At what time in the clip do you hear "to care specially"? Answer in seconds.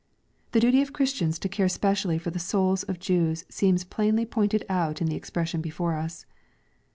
1.37-2.17